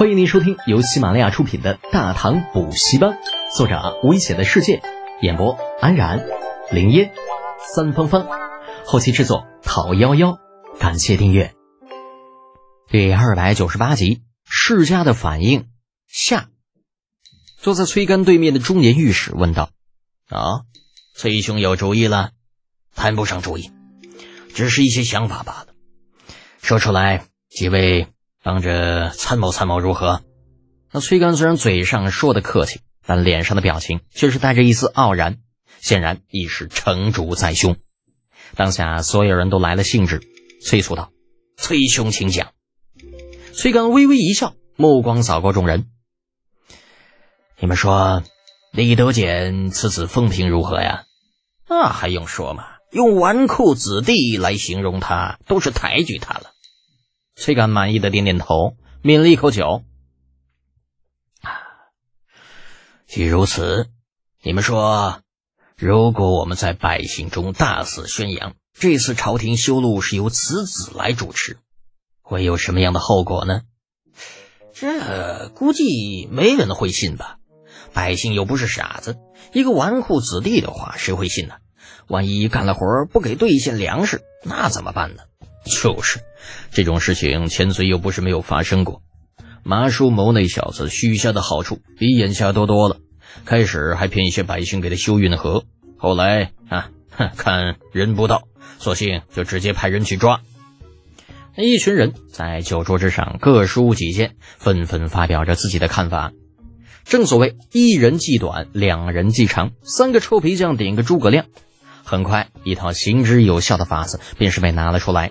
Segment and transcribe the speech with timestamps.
[0.00, 3.10] 欢迎您收听由喜马拉雅出品的《大唐补习班》，
[3.54, 4.80] 作者危险的世界，
[5.20, 6.26] 演播安然、
[6.72, 7.12] 林烟、
[7.74, 8.26] 三芳芳，
[8.86, 10.38] 后期制作陶幺幺。
[10.78, 11.54] 感谢订阅。
[12.88, 15.68] 第二百九十八集，世家的反应
[16.08, 16.48] 下。
[17.58, 19.68] 坐在崔干对面的中年御史问道
[20.30, 20.62] ：“啊，
[21.14, 22.30] 崔兄有主意了？
[22.94, 23.70] 谈不上主意，
[24.54, 25.66] 只是一些想法罢了。
[26.62, 28.08] 说出来，几位。”
[28.42, 30.22] 帮着参谋参谋如何？
[30.92, 35.38] 那崔干虽然嘴上说的客气，但脸上的表情却是带着一丝傲然，
[35.80, 37.76] 显然已是成竹在胸。
[38.56, 40.20] 当下所有人都来了兴致，
[40.64, 41.12] 催促道
[41.56, 42.52] ：“崔兄，请讲。”
[43.54, 45.86] 崔干微微一笑，目光扫过众人
[47.60, 48.24] ：“你们说，
[48.72, 51.04] 李德俭此子风评如何呀？
[51.68, 52.64] 那还用说吗？
[52.90, 56.49] 用纨绔子弟来形容他，都是抬举他了。”
[57.34, 59.82] 崔敢满意的点点头，抿了一口酒。
[61.40, 61.50] 啊，
[63.06, 63.88] 既如此，
[64.42, 65.22] 你们说，
[65.76, 71.58] 如果我们在百姓中大肆宣扬这次朝廷修路是由此子来主持，
[72.20, 73.62] 会有什么样的后果呢？
[74.72, 77.38] 这估计没人会信吧？
[77.92, 79.18] 百姓又不是傻子，
[79.52, 81.54] 一个纨绔子弟的话，谁会信呢？
[82.06, 85.22] 万一干了活不给兑现粮食，那怎么办呢？
[85.64, 86.20] 就是，
[86.72, 89.02] 这种事情千岁又不是没有发生过。
[89.62, 92.96] 麻叔谋那小子许下的好处比眼下多多了。
[93.44, 95.64] 开始还骗一些百姓给他修运河，
[95.96, 98.42] 后来啊，哼看人不到，
[98.78, 100.40] 索性就直接派人去抓。
[101.56, 106.32] 一群人在酒桌之上各抒己见，纷纷发表着自己的看法。
[107.04, 111.46] 正所谓一人计短，两人计长，三个臭皮匠顶个诸葛亮。
[112.02, 115.30] 很快，一套行之有效的法子便是被拿了出来。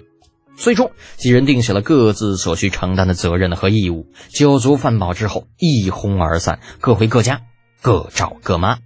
[0.60, 4.12] 最终，几人定下了各自所需承担的责任和义务。
[4.28, 7.44] 酒足饭饱之后，一哄而散，各回各家，
[7.82, 8.80] 各找各妈。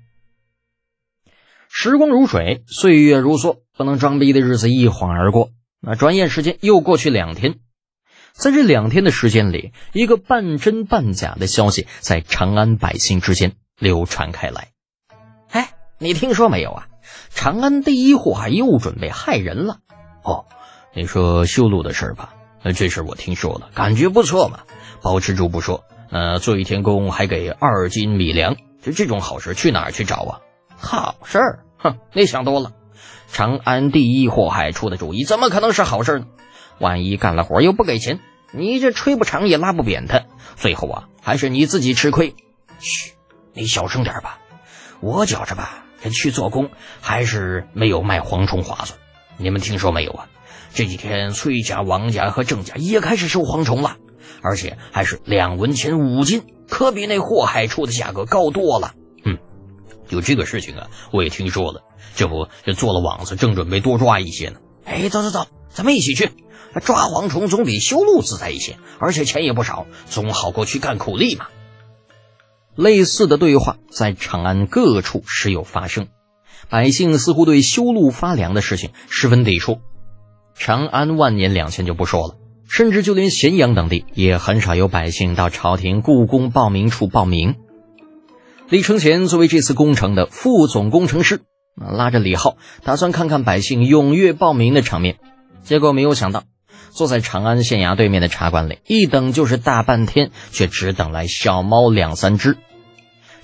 [1.67, 5.50] 时光如水，岁月如梭，不能装逼的日子一晃而过。
[5.81, 7.56] 那转眼时间又过去两天，
[8.33, 14.69] 在这两天的时间里，一个半真半假的消息在长安百姓之间流传开来。
[15.50, 16.88] 哎，你听说没有啊？
[17.31, 19.79] 长安第一户啊又准备害人了。
[20.23, 20.45] 哦。
[20.94, 24.59] 你说修路的事儿吧，呃这事儿我听说了，感觉不错嘛。
[25.02, 30.40] 包吃住不说，呃，做一天工还给二斤米粮，就这种好事去哪儿去找啊？
[30.78, 31.59] 好事儿？
[31.78, 32.72] 哼，你想多了。
[33.31, 36.28] 长安第一祸害出的主意，怎么可能是好事呢？
[36.80, 38.20] 万一干了活又不给钱，
[38.52, 40.22] 你这吹不长也拉不扁他，
[40.56, 42.36] 最后啊，还是你自己吃亏。
[42.80, 43.14] 嘘，
[43.54, 44.40] 你小声点吧。
[45.02, 46.70] 我觉着吧，这去做工
[47.02, 49.00] 还是没有卖蝗虫划算。
[49.36, 50.28] 你们听说没有啊？
[50.73, 53.97] 这几天，崔家、王家和郑家也开始收蝗虫了，
[54.41, 58.95] 而且还是两文钱五斤，可比那祸害处的价格高多了。
[59.23, 59.38] 嗯，
[60.07, 61.83] 就这个事情啊，我也听说了。
[62.16, 64.56] 这不，这做了网子，正准备多抓一些呢。
[64.83, 66.31] 哎，走走走，咱们一起去
[66.83, 71.45] 抓蝗虫，总比修路自在一些，而且钱也不少，总好过去干苦力嘛。
[72.75, 76.07] 类似的对话在长安各处时有发生，
[76.69, 79.79] 百姓似乎对修路发粮的事情十分抵触。
[80.56, 82.36] 长安万年两千就不说了，
[82.69, 87.56] 甚至就连咸阳等地也很少有百姓到朝廷故宫报名处报名。
[88.69, 91.42] 李承乾作为这次工程的副总工程师，
[91.75, 95.18] 拉着李浩打算看看百姓踊跃报名的场面，
[95.63, 96.44] 结果没有想到，
[96.92, 102.58] 坐在长安县衙对面的茶馆里一等就是大半天，却只等来小猫两三只，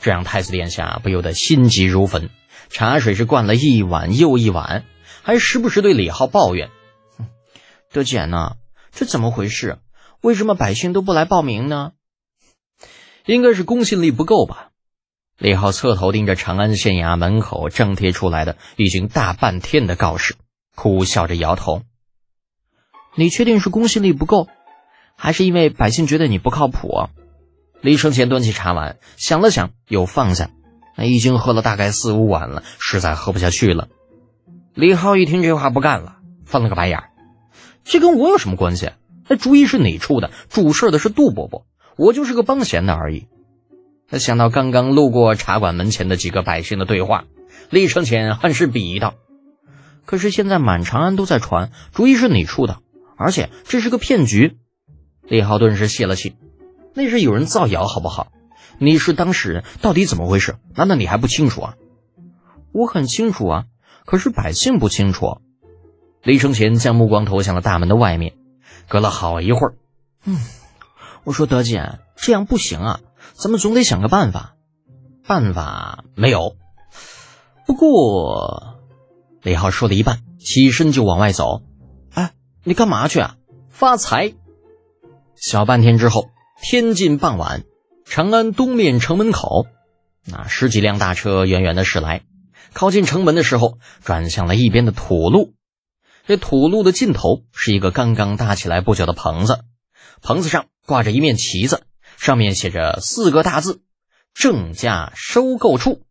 [0.02, 2.30] 这让太子殿下不由得心急如焚，
[2.70, 4.86] 茶水是灌了一碗又一碗，
[5.22, 6.70] 还时不时对李浩抱怨。
[7.92, 8.58] 德简呐，
[8.92, 9.80] 这怎么回事？
[10.22, 11.94] 为什么百姓都不来报名呢？
[13.26, 14.70] 应该是公信力不够吧。
[15.40, 20.36] 李浩侧头盯着长安县衙门口张贴出来的已经大半天的告示，
[20.76, 21.82] 苦笑着摇头。
[23.16, 24.48] 你确定是公信力不够，
[25.16, 27.08] 还是因为百姓觉得你不靠谱？
[27.82, 30.52] 李生前端起茶碗，想了想，又放下。
[30.96, 33.88] 那已经喝了大概四五碗了，实在喝不下去了。
[34.76, 37.09] 李浩一听这话，不干了，翻了个白眼。
[37.84, 38.92] 这跟我有什么关系？
[39.28, 41.66] 那主意是你出的，主事的是杜伯伯，
[41.98, 43.28] 我就是个帮闲的而已。
[44.08, 47.26] 他想到刚刚路过茶馆门前的几个百姓的对话，
[47.70, 49.14] 李承前很是鄙夷道
[50.06, 52.80] ：“可是现在满长安都在传，主意是你出的，
[53.18, 54.58] 而且这是个骗局。”
[55.30, 56.36] 李浩顿时泄了气
[56.96, 58.32] ：“那是有人造谣，好不好？
[58.80, 60.56] 你是当事人，到底怎么回事？
[60.76, 61.76] 难道你还不清楚啊？”
[62.74, 63.66] 我很清楚啊，
[64.06, 65.40] 可是百姓不清楚。
[66.24, 68.36] 李承前将目光投向了大门的外面，
[68.88, 69.76] 隔了好一会儿，
[70.26, 70.38] 嗯，
[71.24, 73.00] 我说德姐，这样不行啊，
[73.34, 74.56] 咱们总得想个办法。
[75.26, 76.56] 办法没有。
[77.68, 78.80] 不过，
[79.44, 81.62] 李浩说了一半，起身就往外走。
[82.14, 82.34] 哎，
[82.64, 83.36] 你干嘛去啊？
[83.70, 84.34] 发财。
[85.36, 86.32] 小半天之后，
[86.64, 87.64] 天近傍晚，
[88.06, 89.68] 长安东面城门口，
[90.26, 92.24] 那十几辆大车远远的驶来，
[92.74, 95.54] 靠近城门的时候，转向了一边的土路。
[96.30, 99.62] 这土路的尽头是一个刚刚搭起来不久的棚子，
[100.22, 101.82] 棚子上挂着一面旗子，
[102.20, 103.82] 上面写着四个大字
[104.36, 106.04] ：“正价收购处。”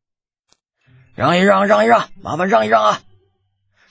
[1.14, 3.02] 让一让，让一让，麻烦让一让啊！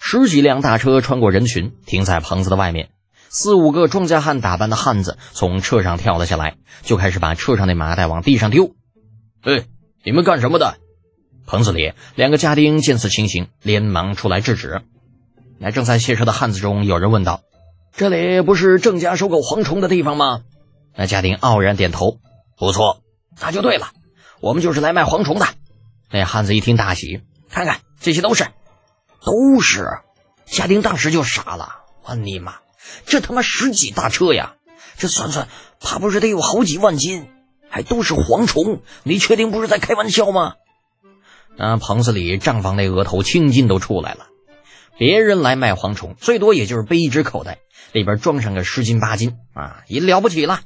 [0.01, 2.89] 十几辆大车穿过人群，停在棚子的外面。
[3.29, 8.75] 四五个庄稼汉打扮的汉子从车上跳了下来，就开始把车上的麻袋往地上丢。
[9.43, 9.63] 哎，
[10.03, 10.77] 你们干什么的？
[11.45, 14.81] 棚子里两个家丁见此情形，连忙出来制止。
[15.59, 17.41] 那正在卸车的汉子中有人问道
[17.95, 20.41] ：“这里不是郑家收购蝗虫的地方吗？”
[20.95, 22.19] 那家丁傲然点头
[22.57, 23.01] ：“不错，
[23.39, 23.89] 那就对了，
[24.39, 25.47] 我们就是来卖蝗虫的。”
[26.11, 28.47] 那汉子一听大喜，看看这些都是，
[29.23, 29.89] 都是。
[30.45, 32.55] 家丁当时就傻了，我尼玛，
[33.05, 34.55] 这他妈十几大车呀！
[34.97, 35.47] 这算算，
[35.79, 37.27] 怕不是得有好几万斤，
[37.69, 38.81] 还都是蝗虫。
[39.03, 40.53] 你确定不是在开玩笑吗？
[41.57, 44.27] 那棚子里账房那额头青筋都出来了。
[44.97, 47.59] 别人来卖蝗虫，最多也就是背一只口袋，
[47.91, 50.61] 里边装上个十斤八斤啊，也了不起了。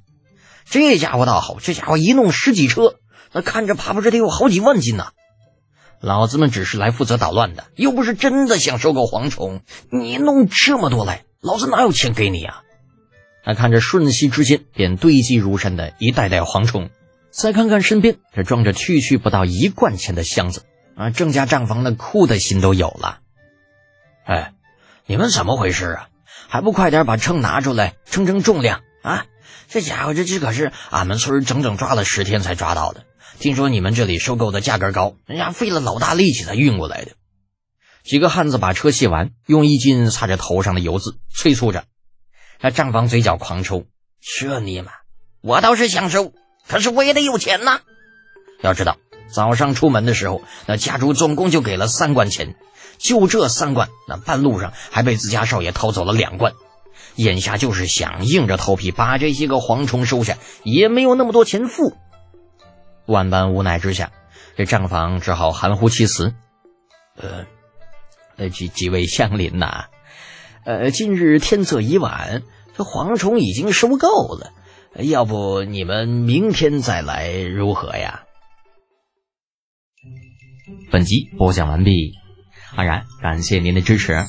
[0.69, 2.95] 这家伙倒好，这家伙一弄十几车，
[3.33, 5.11] 那看着怕不是得有好几万斤呐。
[5.99, 9.61] 老子们只是来负责捣乱的，又不是真的想收购蝗虫。
[9.91, 12.63] 你弄这么多来，老子哪有钱给你啊？
[13.43, 16.89] 他看着瞬息之间便堆积如山的一袋袋蝗虫，
[17.31, 20.63] 再看看身边这装着区区不到一贯钱的箱子，
[20.95, 23.19] 啊，郑家账房的哭的心都有了。
[24.25, 24.53] 哎，
[25.05, 26.07] 你们怎么回事啊？
[26.47, 29.25] 还不快点把秤拿出来称称重量啊？
[29.69, 33.05] 这家伙这这可是俺们村整整抓了十天才抓到的。
[33.39, 37.13] 听说你们这里收购的价格高，人家费了老大力气才运过来的。
[38.03, 41.85] 几个汉子把车卸完，用衣襟擦着头上的油渍，催促着。
[42.59, 43.85] 那账房嘴角狂抽，
[44.19, 44.91] 这尼玛，
[45.41, 46.33] 我倒是想收，
[46.67, 47.81] 可是我也得有钱呐。
[48.61, 48.97] 要知道，
[49.33, 52.55] 早上出门的时候，那家主总共就给了三贯钱，
[53.01, 56.53] 就这三罐，那半路上还被自家少爷偷走了两罐。
[57.15, 61.93] 眼下就是想硬着头皮把这些个蝗虫收下，也没有那么多钱付。
[63.05, 64.11] 万般无奈之下，
[64.55, 66.33] 这账房只好含糊其辞
[67.19, 67.45] ：“呃，
[68.37, 69.87] 呃，几几位乡邻呐，
[70.63, 72.43] 呃，今日天色已晚，
[72.77, 74.53] 这蝗虫已经收够了，
[75.03, 78.23] 要不你们明天再来如何呀？”
[80.91, 82.13] 本集播讲完毕，
[82.75, 84.25] 安然感谢您的支持。